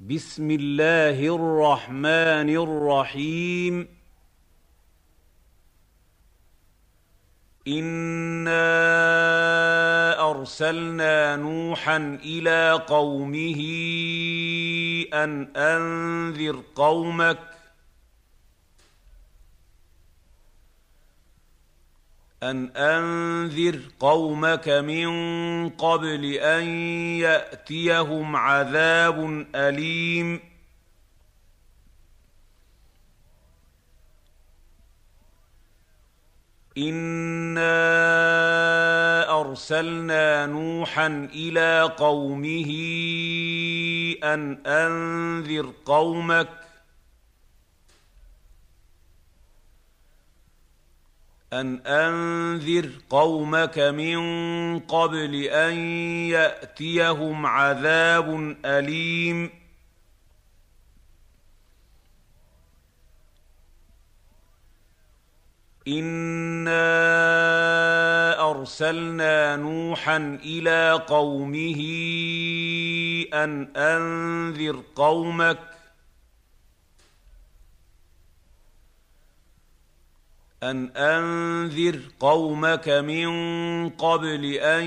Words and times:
بسم 0.00 0.50
الله 0.50 1.34
الرحمن 1.34 2.50
الرحيم 2.56 3.88
انا 7.68 8.60
ارسلنا 10.30 11.36
نوحا 11.36 12.18
إلى 12.24 12.82
قومه 12.86 13.60
ان 15.14 15.56
انذر 15.56 16.62
قومك 16.74 17.57
ان 22.42 22.70
انذر 22.76 23.80
قومك 24.00 24.68
من 24.68 25.08
قبل 25.68 26.24
ان 26.34 26.64
ياتيهم 27.18 28.36
عذاب 28.36 29.46
اليم 29.54 30.40
انا 36.78 37.70
ارسلنا 39.40 40.46
نوحا 40.46 41.28
إلى 41.34 41.94
قومه 41.96 42.70
ان 44.24 44.66
انذر 44.66 45.72
قومك 45.84 46.67
ان 51.52 51.80
انذر 51.86 52.90
قومك 53.10 53.78
من 53.78 54.18
قبل 54.80 55.34
ان 55.44 55.74
ياتيهم 56.28 57.46
عذاب 57.46 58.56
اليم 58.64 59.50
انا 65.88 66.80
ارسلنا 68.50 69.56
نوحا 69.56 70.38
إلى 70.44 71.04
قومه 71.06 71.80
ان 73.34 73.76
انذر 73.76 74.82
قومك 74.96 75.77
ان 80.62 80.96
انذر 80.96 82.00
قومك 82.20 82.88
من 82.88 83.28
قبل 83.90 84.44
ان 84.54 84.84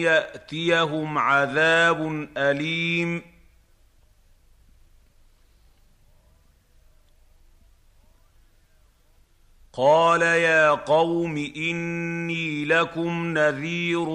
ياتيهم 0.00 1.18
عذاب 1.18 2.28
اليم 2.36 3.22
قال 9.72 10.22
يا 10.22 10.70
قوم 10.70 11.36
اني 11.56 12.64
لكم 12.64 13.38
نذير 13.38 14.08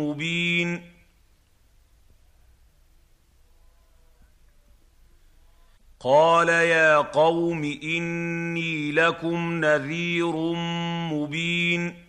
مبين 0.00 0.93
قال 6.04 6.48
يا 6.48 6.96
قوم 6.96 7.64
اني 7.64 8.92
لكم 8.92 9.64
نذير 9.64 10.32
مبين 11.12 12.04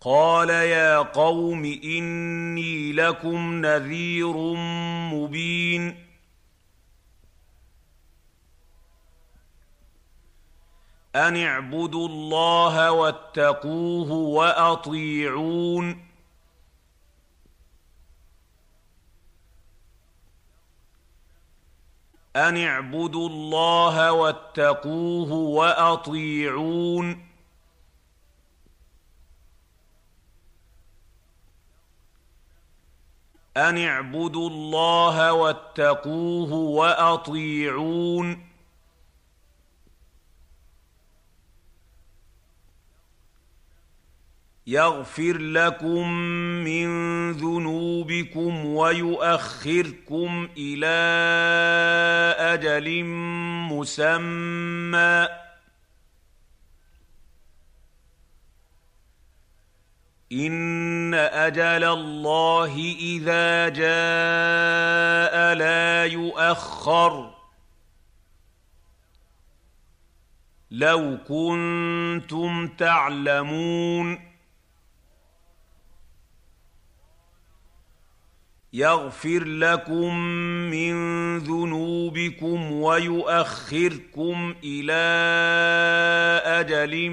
قال 0.00 0.50
يا 0.50 0.98
قوم 0.98 1.64
اني 1.64 2.92
لكم 2.92 3.66
نذير 3.66 4.36
مبين 5.12 5.96
ان 11.16 11.36
اعبدوا 11.36 12.08
الله 12.08 12.92
واتقوه 12.92 14.12
واطيعون 14.12 16.11
ان 22.36 22.56
اعبدوا 22.56 23.28
الله 23.28 24.12
واتقوه 24.12 25.32
واطيعون 25.32 27.26
ان 33.56 33.78
اعبدوا 33.78 34.50
الله 34.50 35.32
واتقوه 35.32 36.52
واطيعون 36.52 38.51
يغفر 44.66 45.38
لكم 45.38 46.08
من 46.64 46.88
ذنوبكم 47.32 48.66
ويؤخركم 48.66 50.48
إلى 50.56 50.86
أجل 52.38 53.04
مسمى. 53.72 55.28
إن 60.32 61.14
أجل 61.14 61.84
الله 61.84 62.96
إذا 63.00 63.68
جاء 63.68 65.54
لا 65.54 66.04
يؤخر. 66.04 67.34
لو 70.70 71.18
كنتم 71.28 72.68
تعلمون. 72.68 74.31
يغفر 78.74 79.44
لكم 79.44 80.18
من 80.70 80.94
ذنوبكم 81.38 82.72
ويؤخركم 82.72 84.54
إلى 84.64 85.02
أجل 86.44 87.10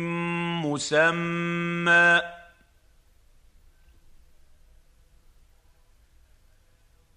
مسمى. 0.65 2.21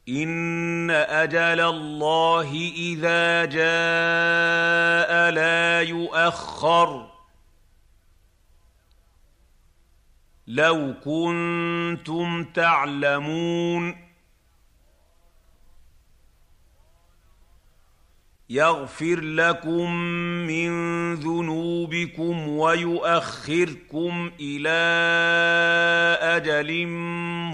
إن 0.08 0.90
أجل 0.90 1.60
الله 1.60 2.72
إذا 2.76 3.44
جاء 3.44 5.30
لا 5.30 5.80
يؤخر. 5.80 7.12
لو 10.46 10.94
كنتم 11.04 12.44
تعلمون 12.44 14.01
يغفر 18.52 19.20
لكم 19.20 19.92
من 20.46 20.70
ذنوبكم 21.14 22.48
ويؤخركم 22.48 24.30
إلى 24.40 24.70
أجل 26.20 26.86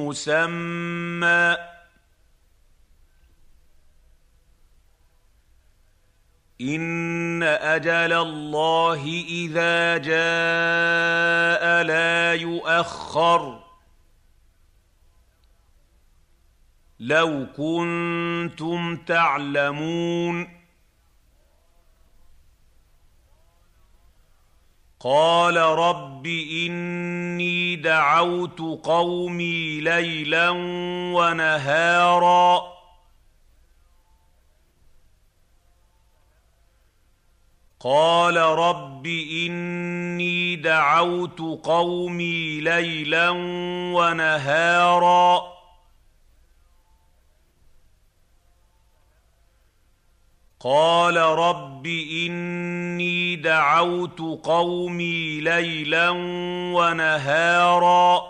مسمى. 0.03 1.56
إن 6.60 7.42
أجل 7.42 8.12
الله 8.12 9.25
إذا 9.28 9.97
جاء 9.97 11.82
لا 11.82 12.34
يؤخر. 12.34 13.65
لو 17.00 17.47
كنتم 17.56 18.97
تعلمون. 18.97 20.58
قال 25.00 25.56
رب 25.56 26.27
إني 26.27 27.77
دعوت 27.77 28.60
قومي 28.84 29.80
ليلا 29.80 30.50
ونهارا. 31.15 32.62
قال 37.80 38.36
رب 38.36 39.06
إني 39.06 40.56
دعوت 40.56 41.41
قومي 41.65 42.60
ليلا 42.60 43.30
ونهارا. 43.95 45.59
قال 50.60 51.16
رب 51.16 51.86
إني 51.86 52.47
دعوت 53.78 54.21
قومي 54.45 55.41
ليلا 55.41 56.10
ونهارا. 56.75 58.22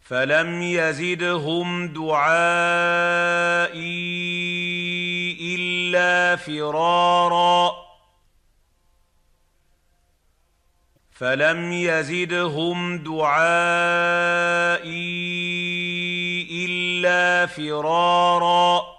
فلم 0.00 0.62
يزدهم 0.62 1.88
دعائي 1.88 2.26
إلا 5.54 6.36
فرارا. 6.36 7.72
فلم 11.12 11.72
يزدهم 11.72 12.98
دعائي 12.98 13.46
إلا 16.66 17.46
فرارا. 17.46 18.95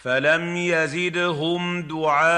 فلم 0.00 0.56
يزدهم 0.56 1.82
دعائي 1.82 2.30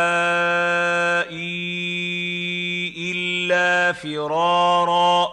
الا 3.12 3.92
فرارا 3.92 5.28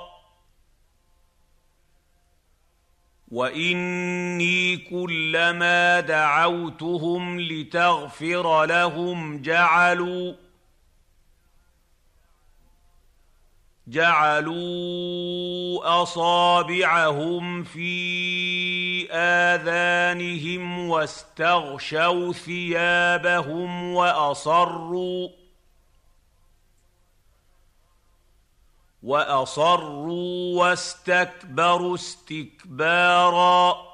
واني 3.28 4.78
كلما 4.78 6.00
دعوتهم 6.00 7.40
لتغفر 7.40 8.66
لهم 8.66 9.42
جعلوا 9.42 10.34
جعلوا 13.90 15.82
أصابعهم 16.02 17.64
في 17.64 19.12
آذانهم 19.12 20.90
واستغشوا 20.90 22.34
ثيابهم 22.34 23.94
وأصروا 23.94 25.30
وأصروا 29.04 30.60
واستكبروا 30.60 31.96
استكبارا 31.96 33.89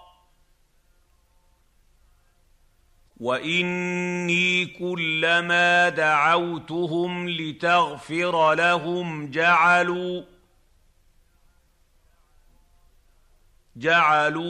واني 3.26 4.66
كلما 4.66 5.90
دعوتهم 5.90 7.30
لتغفر 7.30 8.54
لهم 8.54 9.32
جعلوا 9.32 10.22
جعلوا 13.76 14.46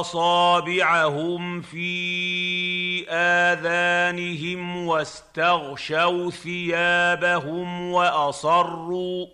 اصابعهم 0.00 1.60
في 1.60 3.10
اذانهم 3.10 4.86
واستغشوا 4.86 6.30
ثيابهم 6.30 7.90
واصروا 7.90 9.26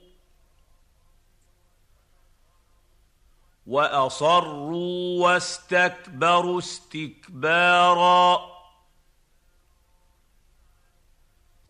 وأصروا 3.71 5.23
واستكبروا 5.25 6.59
استكبارا. 6.59 8.41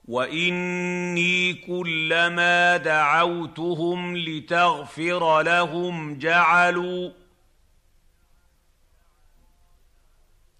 وإني 0.08 1.54
كلما 1.54 2.76
دعوتهم 2.76 4.16
لتغفر 4.16 5.42
لهم 5.42 6.18
جعلوا 6.18 7.10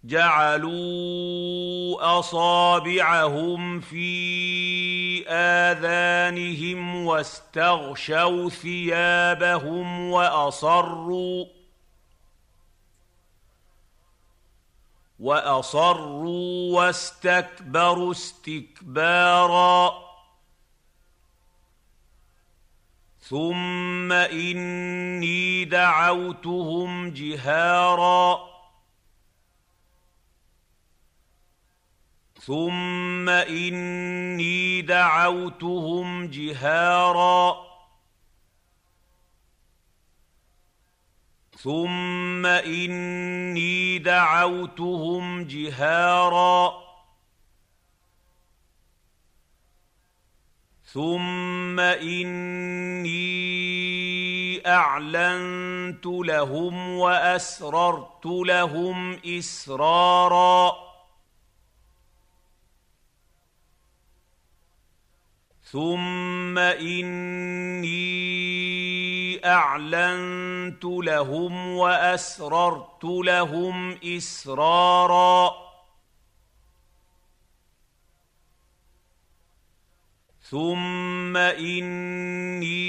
جعلوا 0.04 1.90
أصابعهم 2.18 3.80
في 3.80 5.28
آذانهم 5.28 7.06
واستغشوا 7.06 8.48
ثيابهم 8.48 10.10
وأصروا 10.10 11.46
وأصروا 15.20 16.76
واستكبروا 16.76 18.12
استكبارا 18.12 19.92
ثم 23.20 24.12
إني 24.12 25.64
دعوتهم 25.64 27.10
جهارا 27.10 28.49
ثم 32.50 33.28
اني 33.28 34.82
دعوتهم 34.82 36.26
جهارا 36.26 37.56
ثم 41.58 42.46
اني 42.46 43.98
دعوتهم 43.98 45.44
جهارا 45.44 46.72
ثم 50.84 51.80
اني 51.80 53.20
اعلنت 54.66 56.06
لهم 56.06 56.88
واسررت 56.90 58.26
لهم 58.26 59.18
اسرارا 59.26 60.79
ثم 65.72 66.58
اني 66.58 67.90
اعلنت 69.46 70.84
لهم 70.84 71.68
واسررت 71.76 73.04
لهم 73.04 73.98
اسرارا 74.04 75.50
ثم 80.42 81.36
اني 81.36 82.80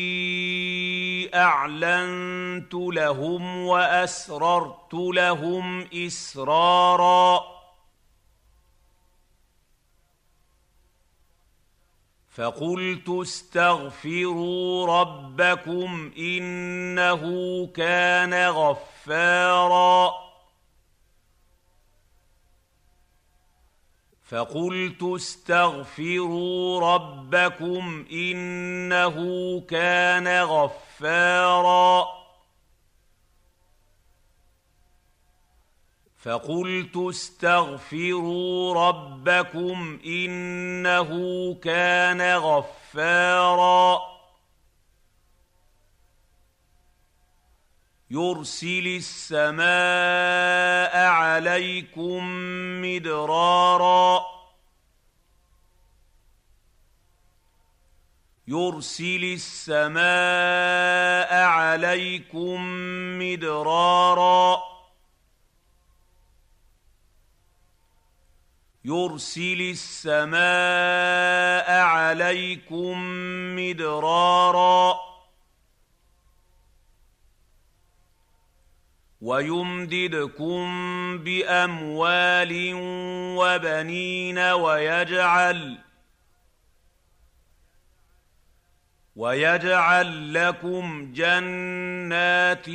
اعلنت 1.36 2.74
لهم 2.74 3.58
واسررت 3.58 4.94
لهم 4.94 5.88
اسرارا 5.94 7.61
فقلت 12.32 13.10
استغفروا 13.10 15.00
ربكم 15.02 16.12
إنه 16.18 17.24
كان 17.68 18.50
غفارا. 18.50 20.12
فقلت 24.24 25.04
استغفروا 25.04 26.94
ربكم 26.96 28.06
إنه 28.12 29.16
كان 29.62 30.44
غفارا. 30.44 32.21
فقلت 36.22 36.98
استغفروا 36.98 38.88
ربكم 38.88 40.00
إنه 40.06 41.10
كان 41.54 42.36
غفارا. 42.36 44.02
يرسل 48.12 48.88
السماء 48.88 49.62
عليكم 51.06 52.24
مدرارا. 52.82 54.22
يرسل 58.48 59.24
السماء 59.34 60.02
عليكم 61.44 62.62
مدرارا. 63.20 64.71
يرسل 68.86 69.62
السماء 69.62 70.42
عليكم 71.82 72.98
مدرارا 73.56 75.00
ويمددكم 79.22 80.68
بأموال 81.18 82.72
وبنين 83.38 84.40
ويجعل 84.40 85.78
ويجعل 89.16 90.34
لكم 90.34 91.14
جنات 91.14 92.70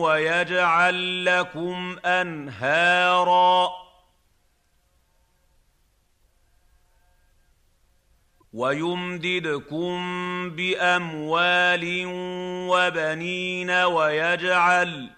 ويجعل 0.00 1.24
لكم 1.24 1.98
أنهارا 2.04 3.82
ويمددكم 8.52 10.00
بأموال 10.50 12.04
وبنين 12.68 13.70
ويجعل 13.70 15.10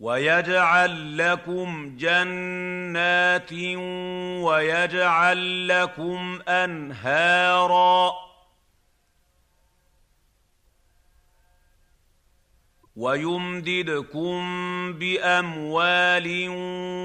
ويجعل 0.00 1.18
لكم 1.18 1.96
جنات 1.96 3.52
ويجعل 4.44 5.68
لكم 5.68 6.40
أنهارا 6.48 8.12
ويمددكم 12.96 14.42
بأموال 14.92 16.46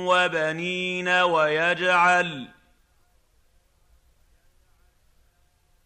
وبنين 0.07 1.09
ويجعل 1.09 2.47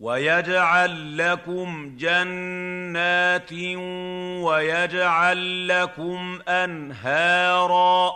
ويجعل 0.03 1.17
لكم 1.17 1.95
جنات 1.98 3.53
ويجعل 4.43 5.67
لكم 5.67 6.41
أنهارا. 6.48 8.13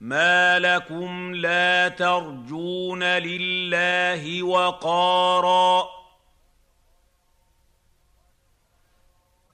ما 0.00 0.58
لكم 0.58 1.34
لا 1.34 1.88
ترجون 1.88 3.02
لله 3.02 4.42
وقارا. 4.42 5.88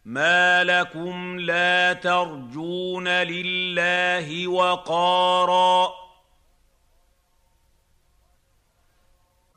ما 0.05 0.65
لكم 0.65 1.41
لا 1.41 1.93
ترجون 1.93 3.09
لله 3.09 4.49
وقارا. 4.49 6.04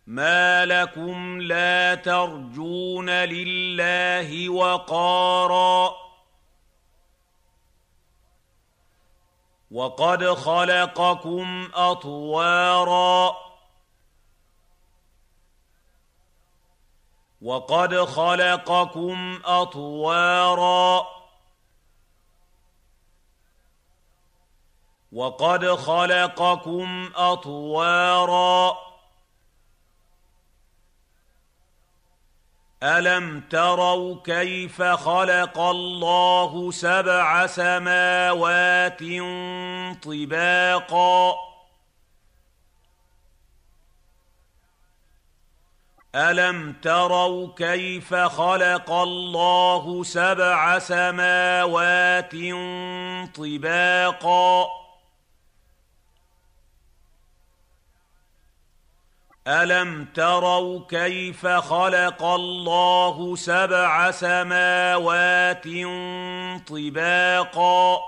ما 0.08 0.66
لكم 0.66 1.42
لا 1.42 1.96
ترجون 1.96 3.10
لله 3.10 4.50
وقارا 4.50 5.96
وقد 9.72 10.26
خلقكم 10.26 11.70
اطوارا 11.74 13.36
وقد 17.42 17.96
خلقكم 17.96 19.40
اطوارا 19.46 21.08
وقد 25.12 25.66
خلقكم 25.66 27.10
اطوارا 27.16 28.78
الم 32.84 33.40
تروا 33.50 34.16
كيف 34.24 34.82
خلق 34.82 35.60
الله 35.60 36.72
سبع 36.72 37.48
سماوات 37.48 39.00
طباقا؟ 40.04 41.36
الم 46.16 46.74
تروا 46.82 47.48
كيف 47.56 48.14
خلق 48.14 48.92
الله 48.92 50.04
سبع 50.04 50.80
سماوات 50.80 52.32
طباقا؟ 53.36 54.87
الم 59.48 60.06
تروا 60.06 60.80
كيف 60.90 61.48
خلق 61.48 62.24
الله 62.24 63.36
سبع 63.36 64.12
سماوات 64.12 65.64
طباقا 66.68 68.00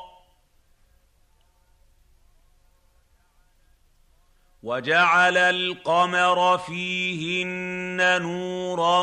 وجعل 4.64 5.38
القمر 5.38 6.58
فيهن 6.58 8.22
نورا 8.22 9.02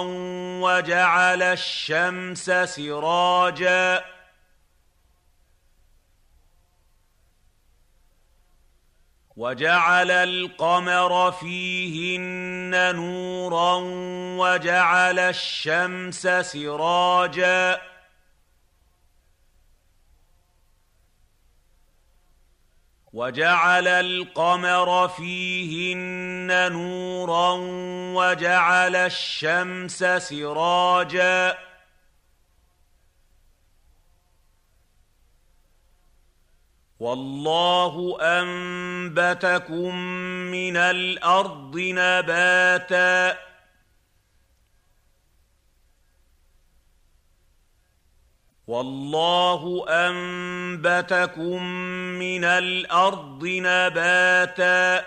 وجعل 0.60 1.42
الشمس 1.42 2.50
سراجا 2.50 4.15
وجعل 9.36 10.10
القمر 10.10 11.32
فيهن 11.32 12.94
نورا 12.94 13.74
وجعل 14.38 15.18
الشمس 15.18 16.26
سراجا 16.26 17.80
وجعل 23.12 23.88
القمر 23.88 25.08
فيهن 25.08 26.72
نورا 26.72 27.52
وجعل 28.14 28.96
الشمس 28.96 30.04
سراجا 30.04 31.65
والله 37.00 38.16
أنبتكم 38.20 39.96
من 40.50 40.76
الأرض 40.76 41.76
نباتا. 41.76 43.38
والله 48.66 49.84
أنبتكم 49.88 51.62
من 52.18 52.44
الأرض 52.44 53.44
نباتا. 53.44 55.04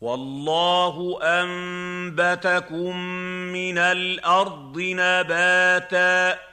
والله 0.00 1.18
أنبتكم 1.22 2.96
من 3.52 3.78
الأرض 3.78 4.78
نباتا. 4.78 6.51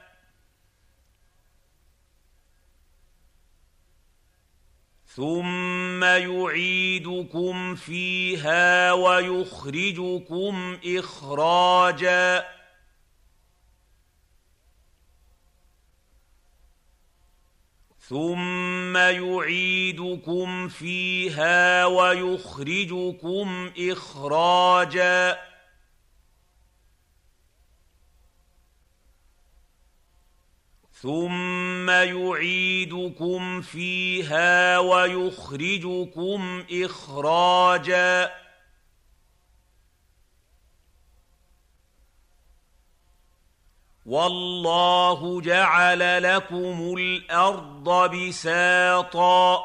ثم 5.15 6.03
يعيدكم 6.03 7.75
فيها 7.75 8.93
ويخرجكم 8.93 10.77
اخراجا 10.85 12.45
ثم 17.99 18.97
يعيدكم 18.97 20.67
فيها 20.67 21.85
ويخرجكم 21.85 23.71
اخراجا 23.79 25.37
ثم 31.01 31.89
يعيدكم 31.89 33.61
فيها 33.61 34.79
ويخرجكم 34.79 36.63
اخراجا 36.71 38.31
والله 44.05 45.41
جعل 45.41 46.23
لكم 46.23 46.95
الأرض 46.97 48.15
بساطا 48.15 49.63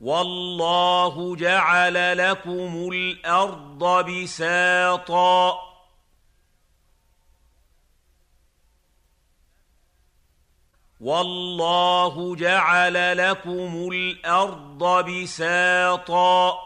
والله 0.00 1.36
جعل 1.36 2.18
لكم 2.18 2.88
الأرض 2.92 4.10
بساطا 4.10 5.73
والله 11.04 12.36
جعل 12.36 13.18
لكم 13.18 13.88
الأرض 13.92 15.10
بساطا. 15.10 16.58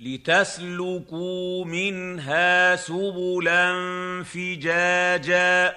لتسلكوا 0.00 1.64
منها 1.64 2.76
سبلا 2.76 3.72
فجاجا. 4.24 5.76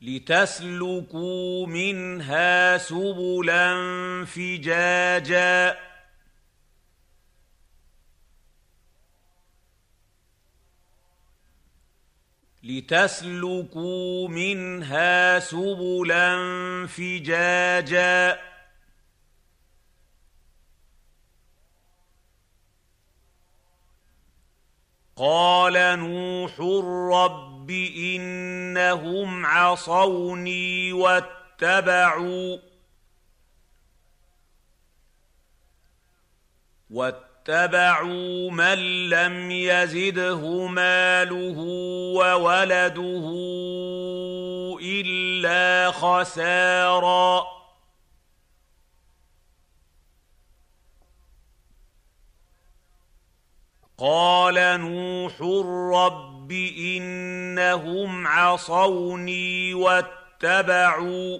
لتسلكوا 0.00 1.66
منها 1.66 2.78
سبلا 2.78 3.74
فجاجا. 4.24 5.90
لتسلكوا 12.70 14.28
منها 14.28 15.38
سبلا 15.38 16.36
فجاجا. 16.86 18.40
قال 25.16 25.98
نوح 25.98 26.60
رب 27.14 27.70
إنهم 27.70 29.46
عصوني 29.46 30.92
واتبعوا 30.92 32.58
واتبعوا 36.90 37.29
من 38.50 39.08
لم 39.08 39.50
يزده 39.50 40.66
ماله 40.66 41.58
وولده 42.16 43.26
إلا 44.82 45.90
خسارا. 45.90 47.60
قال 53.98 54.54
نوح 54.80 55.40
رب 56.02 56.52
إنهم 56.78 58.26
عصوني 58.26 59.74
واتبعوا 59.74 61.38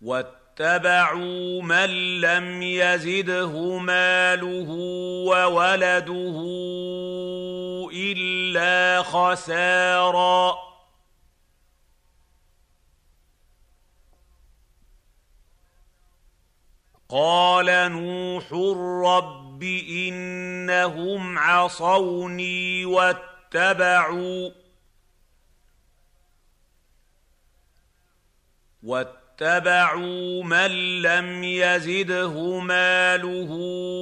واتبعوا 0.00 0.39
من 1.62 2.20
لم 2.20 2.62
يزده 2.62 3.78
ماله 3.78 4.70
وولده 5.28 6.36
إلا 7.92 9.02
خسارا. 9.02 10.70
قال 17.08 17.66
نوح 17.92 18.52
رب 19.16 19.62
إنهم 19.88 21.38
عصوني 21.38 22.84
واتبعوا 22.84 24.50
واتبعوا 28.82 29.19
من 30.42 31.02
لم 31.02 31.44
يزده 31.44 32.58
ماله 32.58 33.50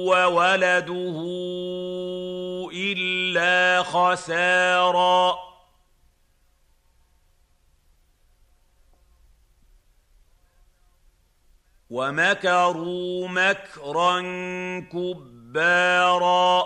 وولده 0.09 1.17
إلا 2.73 3.83
خسارا. 3.83 5.35
ومكروا 11.89 13.27
مكرا 13.27 14.21
كبارا. 14.91 16.63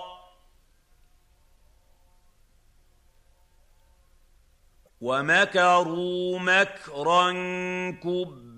ومكروا 5.01 6.39
مكرا 6.39 7.32
كبارا. 8.03 8.52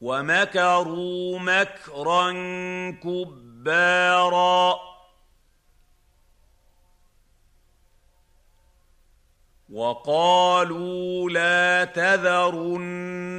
ومكروا 0.00 1.38
مكرا 1.38 2.32
كبارا. 3.02 4.74
وقالوا 9.72 11.30
لا 11.30 11.84
تذرن 11.84 13.38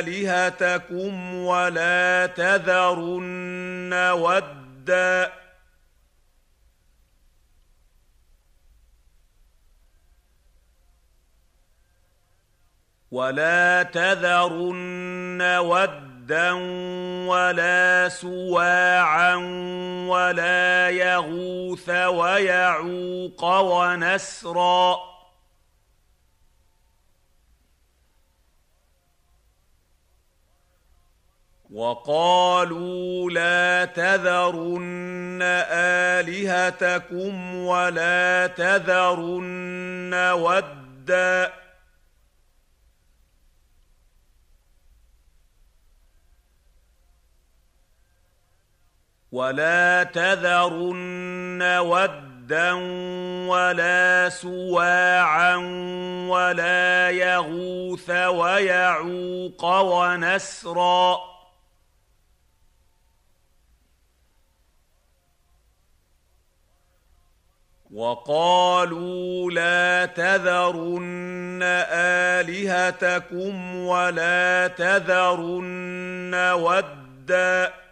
آلهتكم 0.00 1.34
ولا 1.34 2.26
تذرن 2.26 4.10
ودا. 4.12 5.45
ولا 13.16 13.82
تذرن 13.82 15.42
ودا 15.42 16.52
ولا 17.26 18.08
سواعا 18.08 19.34
ولا 20.08 20.90
يغوث 20.90 21.88
ويعوق 21.88 23.44
ونسرا. 23.44 24.96
وقالوا 31.72 33.30
لا 33.30 33.84
تذرن 33.84 35.42
آلهتكم 36.22 37.54
ولا 37.54 38.46
تذرن 38.46 40.14
ودا. 40.32 41.65
ولا 49.32 50.02
تذرن 50.02 51.62
ودا 51.62 52.72
ولا 53.48 54.28
سواعا 54.28 55.56
ولا 56.28 57.10
يغوث 57.10 58.10
ويعوق 58.10 59.64
ونسرا 59.64 61.18
وقالوا 67.94 69.50
لا 69.50 70.06
تذرن 70.06 71.60
الهتكم 72.42 73.76
ولا 73.76 74.68
تذرن 74.68 76.34
ودا 76.52 77.85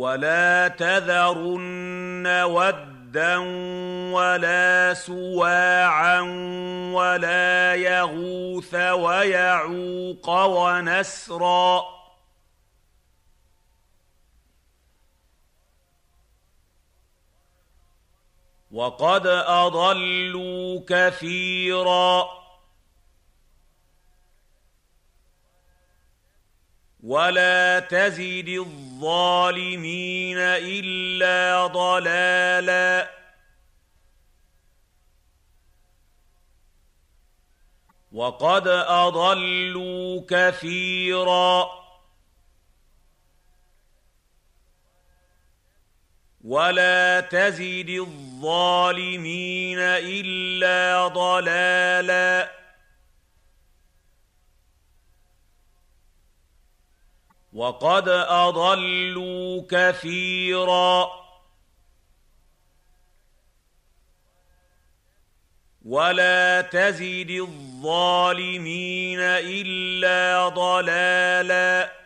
ولا 0.00 0.68
تذرن 0.68 2.26
ودا 2.26 3.36
ولا 4.16 4.94
سواعا 4.94 6.20
ولا 6.92 7.74
يغوث 7.74 8.74
ويعوق 8.74 10.28
ونسرا 10.28 11.82
وقد 18.72 19.26
اضلوا 19.26 20.80
كثيرا 20.88 22.28
ولا 27.02 27.80
تزد 27.80 28.48
الظالمين 28.48 30.38
الا 30.38 31.66
ضلالا 31.66 33.10
وقد 38.12 38.68
اضلوا 38.68 40.22
كثيرا 40.28 41.80
ولا 46.44 47.20
تزد 47.20 47.88
الظالمين 47.88 49.78
الا 49.78 51.08
ضلالا 51.08 52.59
وقد 57.52 58.08
أضلوا 58.08 59.62
كثيرا. 59.70 61.20
ولا 65.84 66.60
تزد 66.60 67.30
الظالمين 67.30 69.20
إلا 69.20 70.48
ضلالا. 70.48 71.99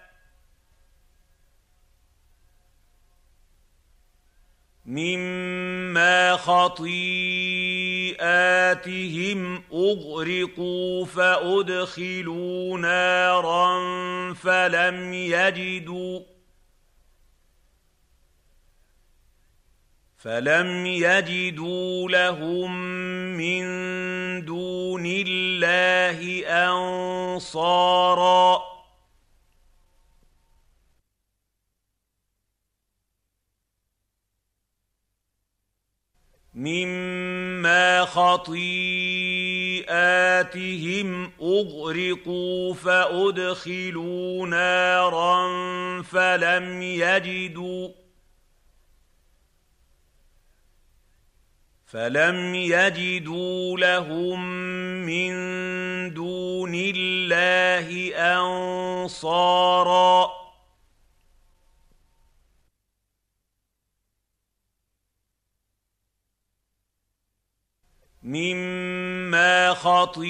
مما 4.87 6.37
خطيئاتهم 6.37 6.83
اغرقوا 9.73 11.05
فادخلوا 11.05 12.79
نارا 12.79 13.75
فلم 14.35 15.13
يجدوا 15.13 16.21
فلم 20.17 20.87
يجدوا 20.87 22.09
لهم 22.09 22.77
من 23.37 23.65
دون 24.45 25.07
الله 25.07 26.47
انصارا 27.27 27.95
مما 36.55 38.05
خطيئاتهم 38.05 38.53
اغرقوا 41.43 42.75
فادخلوا 42.75 44.47
نارا 44.47 45.43
فلم 46.03 46.83
يجدوا 46.83 47.89
فلم 51.87 52.55
يجدوا 52.55 53.79
لهم 53.79 54.45
من 55.07 55.35
دون 56.15 56.75
الله 56.75 58.15
انصارا 58.17 59.65
مما 68.25 69.75
خطيئاتهم 69.75 70.21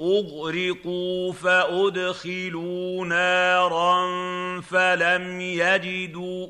اغرقوا 0.00 1.32
فادخلوا 1.32 3.06
نارا 3.06 4.10
فلم 4.60 5.40
يجدوا 5.40 6.46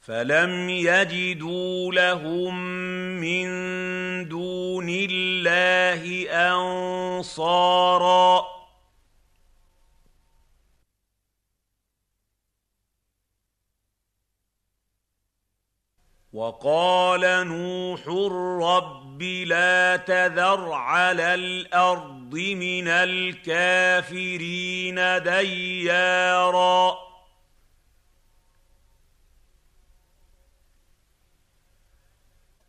فلم 0.00 0.68
يجدوا 0.68 1.92
لهم 1.92 2.64
من 3.20 3.48
دون 4.28 4.86
الله 4.88 6.30
انصارا 6.50 8.59
وقال 16.40 17.20
نوح 17.48 18.00
رب 18.68 19.22
لا 19.22 19.96
تذر 19.96 20.72
على 20.72 21.34
الأرض 21.34 22.34
من 22.34 22.88
الكافرين 22.88 24.14
ديارا. 25.22 26.98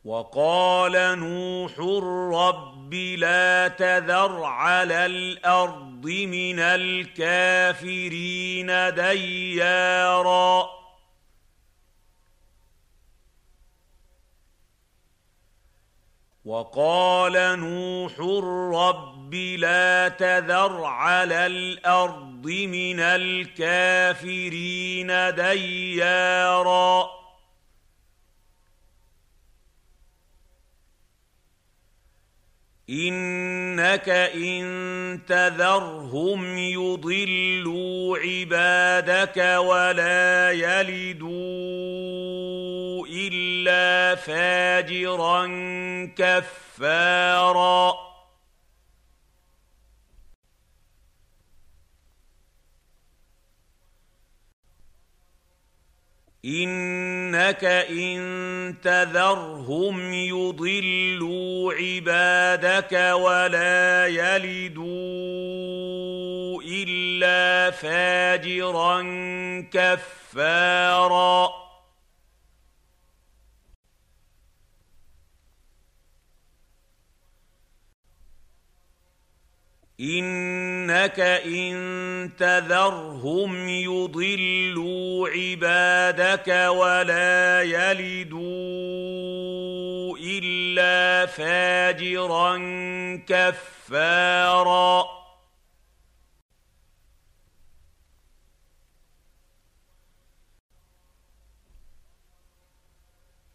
وقال 0.05 1.19
نوح 1.19 1.79
رب 2.39 2.93
لا 2.93 3.67
تذر 3.67 4.43
على 4.43 5.05
الأرض 5.05 6.05
من 6.07 6.59
الكافرين 6.59 7.85
ديارا. 8.95 10.80
وقال 16.51 17.59
نوح 17.59 18.19
رب 18.79 19.33
لا 19.33 20.07
تذر 20.07 20.83
على 20.83 21.45
الأرض 21.45 22.47
من 22.47 22.99
الكافرين 22.99 24.27
ديارا. 25.35 27.09
إنك 32.89 34.09
إن 34.35 35.19
تذرهم 35.27 36.57
يضلوا 36.57 38.17
عبادك 38.17 39.37
ولا 39.57 40.51
يلدوا 40.51 42.11
إلا 43.71 44.15
فاجرا 44.15 45.47
كفارا. 46.17 47.93
إنك 56.45 57.63
إن 57.63 58.75
تذرهم 58.83 60.13
يضلوا 60.13 61.73
عبادك 61.73 62.93
ولا 63.13 64.07
يلدوا 64.07 64.91
إلا 66.61 67.71
فاجرا 67.71 69.01
كفارا. 69.71 71.60
إنك 80.01 81.19
إن 81.45 82.29
تذرهم 82.39 83.69
يضلوا 83.69 85.29
عبادك 85.29 86.47
ولا 86.69 87.61
يلدوا 87.61 88.41
إلا 90.17 91.25
فاجرا 91.25 92.57
كفارا 93.27 95.20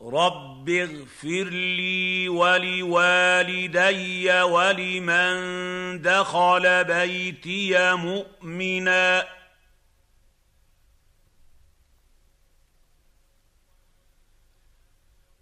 رب 0.06 0.70
اغفر 0.70 1.44
لي 1.50 2.28
ولوالدي 2.28 4.32
ولمن 4.42 6.02
دخل 6.02 6.84
بيتي 6.84 7.94
مؤمنا 7.94 9.26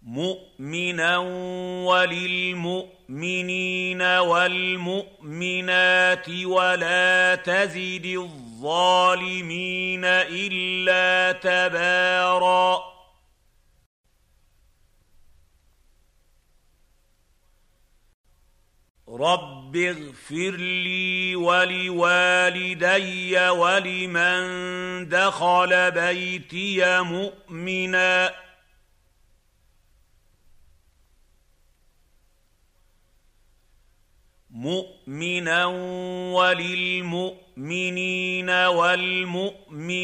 مؤمنا 0.01 1.17
وللمؤمنين 1.87 4.01
والمؤمنات 4.81 5.49
ولا 6.29 7.35
تزد 7.35 8.05
الظالمين 8.05 10.05
الا 10.05 11.31
تباراً 11.31 12.94
رب 19.09 19.75
اغفر 19.75 20.55
لي 20.57 21.35
ولوالدي 21.35 23.39
ولمن 23.49 25.09
دخل 25.09 25.91
بيتي 25.91 27.01
مؤمنا 27.01 28.33
مؤمنا 34.49 35.65
وللمؤمنين 36.33 38.49
والمؤمنات 38.49 39.97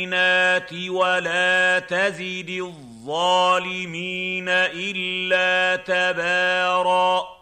ولا 0.73 1.79
تزد 1.79 2.49
الظالمين 2.49 4.49
الا 4.49 5.75
تباراً 5.75 7.40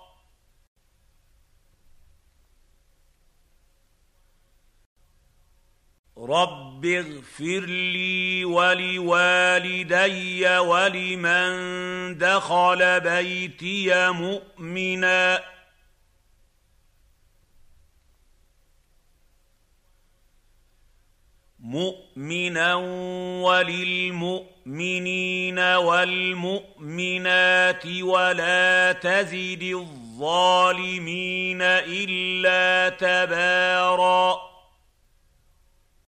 رب 6.28 6.86
اغفر 6.86 7.66
لي 7.66 8.46
ولوالدي 8.46 10.48
ولمن 10.58 12.18
دخل 12.18 13.00
بيتي 13.00 14.12
مؤمنا 14.12 15.44
مؤمنا 21.60 22.76
وللمؤمنين 23.44 25.60
والمؤمنات 25.60 27.06
ولا 27.86 28.92
تزد 28.92 29.64
الظالمين 29.64 31.62
الا 31.62 32.90
تباراً 32.90 34.49